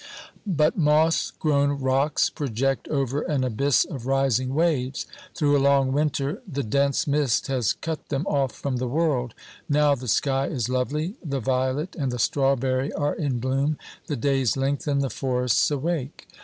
[0.47, 6.41] But moss grown rocks project over an abyss of rising waves; through a long winter
[6.51, 9.35] the dense mist has cut them off from the world;
[9.69, 13.77] now the sky is lovely, the violet and the strawberry are in bloom,
[14.07, 16.27] the days lengthen, the forests awake.